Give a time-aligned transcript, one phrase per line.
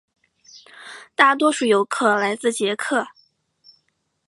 [1.13, 3.05] 大多数游客来自捷克。